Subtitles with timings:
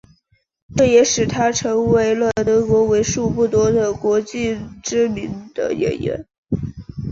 [0.75, 6.25] 这也使他成为了德国为数不多的国际知名的演员。